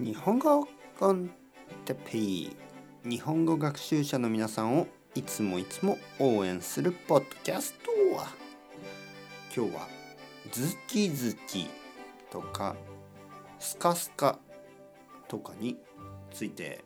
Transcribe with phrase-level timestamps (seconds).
[0.00, 1.28] 日本語コン
[1.84, 2.56] テペイ。
[3.04, 4.86] 日本語学習者の皆さんを
[5.16, 8.28] いつもいつも応援するポッドキャストは。
[9.52, 9.88] 今日は
[10.52, 11.66] ズキズキ
[12.30, 12.76] とか
[13.58, 14.38] スカスカ
[15.26, 15.76] とかに
[16.30, 16.84] ついて。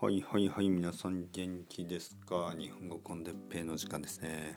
[0.00, 2.54] はいはいはい皆さん元気ですか？
[2.56, 4.56] 日本語コンテッペイの時間ですね、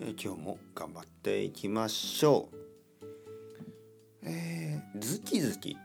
[0.00, 2.56] え今日も頑張っていきましょう、
[4.98, 5.76] ズキズキ。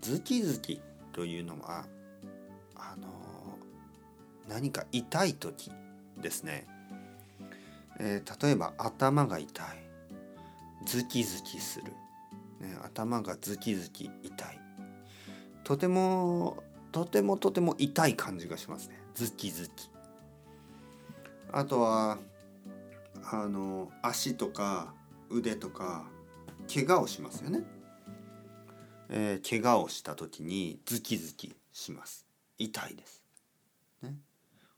[0.00, 0.80] ズキズキ
[1.12, 1.86] というのは
[2.76, 3.08] あの
[4.48, 5.72] 何か痛い時
[6.20, 6.66] ですね、
[7.98, 9.66] えー例えば頭が痛い。
[10.86, 11.92] ズキズキする、
[12.60, 14.60] ね、頭がズキズキ痛い。
[15.64, 16.62] とても
[16.92, 18.98] とてもとても痛い感じがしますね。
[19.14, 19.90] ズキズキ。
[21.52, 22.18] あとは
[23.30, 24.94] あの足とか
[25.28, 26.06] 腕とか
[26.72, 27.64] 怪我をしますよね、
[29.08, 32.26] えー怪我をした時にズキズキします。
[32.58, 33.22] 痛いです、
[34.02, 34.16] ね、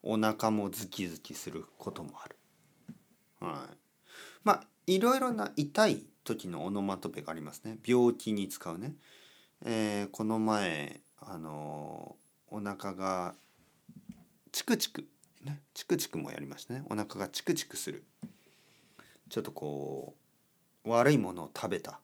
[0.03, 2.37] お腹もズキズキすることもある。
[3.41, 3.77] はい。
[4.45, 7.79] まあいろいろな痛い時のオノマトペがありますね。
[7.85, 8.95] 病気に使うね、
[9.65, 12.21] えーこの前あのー
[12.53, 13.35] お腹が
[14.53, 15.07] チクチク。
[15.45, 15.63] ね。
[15.73, 16.83] チクチクもやりましたね。
[16.91, 18.05] お腹がチクチクする。
[19.29, 20.15] ちょっとこ
[20.85, 22.01] う悪いものを食べた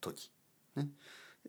[0.00, 0.30] 時。
[0.76, 0.88] ね。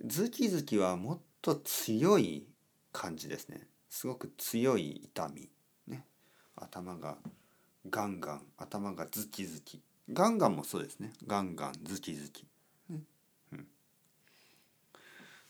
[0.02, 2.48] ズキズキはもっと強い
[2.92, 3.68] 感じですね。
[3.90, 5.50] すごく強い痛み。
[5.88, 6.06] ね。
[6.56, 7.18] 頭が
[7.90, 8.42] ガンガン。
[8.58, 9.82] 頭がズキズキ。
[10.12, 11.14] ガンガンもそうですね。
[11.26, 12.46] ガンガンズキズキ、
[12.90, 13.02] ね。
[13.54, 13.68] うん、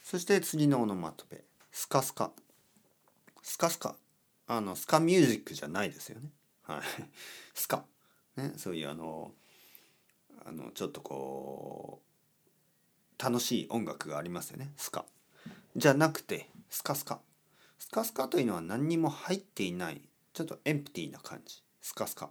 [0.04, 1.44] そして次のオノマトペ。
[1.72, 2.32] スカスカ。
[3.42, 3.96] スカスカ。
[4.48, 6.30] あのスカミュージックじゃないですよね。
[6.64, 6.82] はい。
[7.56, 7.86] スカ。
[8.36, 8.54] ね。
[8.58, 9.34] そういうあの
[10.46, 12.03] あのちょっとこう
[13.24, 14.74] 楽しい音楽がありますよね。
[14.76, 15.06] スカ。
[15.78, 17.22] じゃなくてスカスカ。
[17.80, 20.02] スカスカというのは何にも入っていない
[20.34, 21.64] ちょっとエンプティーな感じ。
[21.82, 22.30] スカスカ。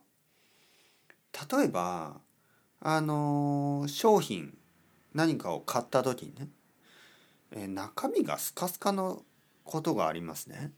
[1.56, 2.20] 例えば
[2.80, 4.54] あの商品
[5.14, 6.48] 何かを買った時にね、
[7.52, 9.22] えー中身がスカスカの
[9.64, 10.72] ことがありますね、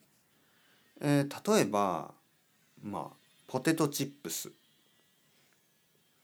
[1.00, 2.12] えー例えば
[2.82, 3.16] まあ
[3.48, 4.52] ポテトチップス。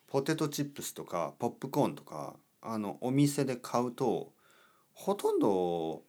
[0.06, 4.32] ポテトチップスとかポップコーンとかあのお店で買うと
[4.93, 6.03] ほとんど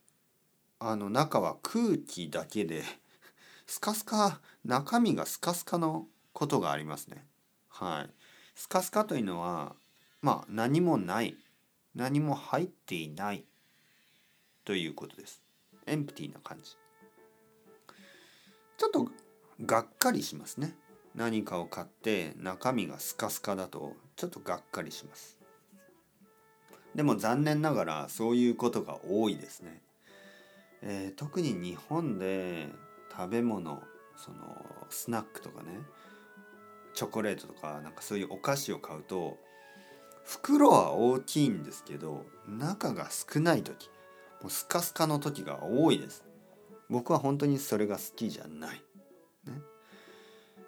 [0.80, 2.84] あの中は空気だけで
[3.68, 7.26] スカスカ中身がスカスカのことがありますね。
[7.70, 8.14] はい。
[8.56, 9.76] スカスカというのは
[10.22, 11.38] まあ何もない
[11.96, 13.46] 何も入っていない
[14.66, 15.42] ということです。
[15.86, 16.78] エンプティーな感じ。
[18.78, 19.12] ちょっと
[19.66, 20.76] がっかりしますね。
[21.14, 25.41] 何かを買って中身がスカスカだとちょっとがっかりします。
[26.96, 29.82] でも残念ながらそういうことが多いですね。
[30.82, 32.70] えー特に日本で
[33.12, 33.82] 食べ物
[34.18, 34.38] その
[34.90, 35.80] スナックとかね
[36.94, 39.38] チョコレートとかなんかそういうお菓子を買うと
[40.26, 43.90] 袋は大きいんですけど中が少ない時
[44.42, 46.26] もうスカスカの時が多いです。
[46.90, 48.82] 僕は本当にそれが好きじゃない、
[49.46, 49.54] ね、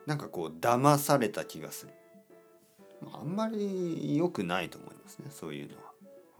[0.05, 1.93] なんかこう騙された気がする。
[3.11, 5.92] あんまり良くないと思いますねそういうのは。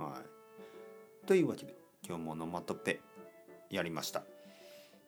[0.04, 1.28] はい。
[1.28, 1.76] というわけで
[2.08, 3.00] 今日もオノマトペ
[3.70, 4.24] やりました。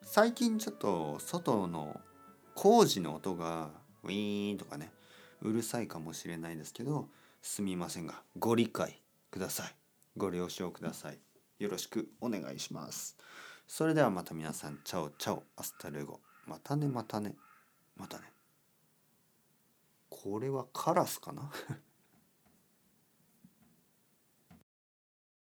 [0.02, 2.00] 最近ちょっと外の
[2.54, 3.70] 工事の音が
[4.04, 4.92] ウィーンとかね
[5.42, 7.08] うるさいかもしれないですけど
[7.42, 9.02] すみませんがご理解
[9.32, 9.76] ください。
[10.18, 11.20] ご了承ください。
[11.60, 13.18] よろしくお願いします。
[13.68, 16.22] それではまた皆さんチャオチャオ hasta luego。
[16.46, 17.36] またねまたね
[17.98, 18.24] またね。
[20.10, 21.52] これはカラスかな？